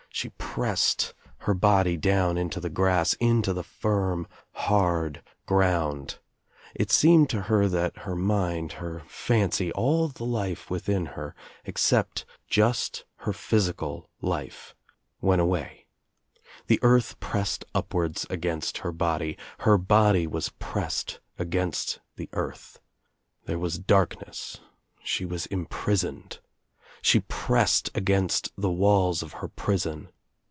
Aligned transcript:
She 0.13 0.27
pressed 0.31 1.15
her 1.37 1.53
body 1.53 1.95
down 1.95 2.37
into 2.37 2.59
the 2.59 2.69
grass, 2.69 3.13
into 3.21 3.53
the 3.53 3.63
firm 3.63 4.27
hard 4.51 5.23
ground. 5.45 6.19
It 6.75 6.91
seemed 6.91 7.29
to 7.29 7.43
her 7.43 7.61
OUT 7.63 7.67
OF 7.67 7.71
NOWHERE 7.71 7.85
INTO 7.85 7.87
NOTHING 7.87 8.07
237 8.09 8.11
I 8.11 8.11
^^nat 8.11 8.19
her 8.19 8.51
mind, 8.51 8.71
her 9.01 9.07
fancy, 9.09 9.71
all 9.71 10.09
the 10.09 10.25
Ufe 10.25 10.69
within 10.69 11.05
her, 11.15 11.33
ex 11.65 11.83
^^cept 11.89 12.25
just 12.49 13.05
her 13.19 13.31
physical 13.33 14.09
life, 14.21 14.75
went 15.21 15.39
away. 15.41 15.85
The 16.67 16.79
earth 16.83 17.17
pressed 17.21 17.63
upwards 17.73 18.27
against 18.29 18.79
her 18.79 18.91
body. 18.91 19.37
Her 19.59 19.77
body 19.77 20.27
was 20.27 20.49
pressed 20.59 21.19
against 21.39 21.99
the 22.17 22.29
earth. 22.33 22.79
There 23.45 23.57
was 23.59 23.79
darkness. 23.79 24.59
She 25.03 25.23
1 25.23 25.31
was 25.31 25.45
imprisoned. 25.47 26.39
She 27.03 27.21
pressed 27.21 27.89
against 27.95 28.51
the 28.55 28.69
walls 28.69 29.23
of 29.23 29.33
her 29.33 29.47
prison. 29.47 30.09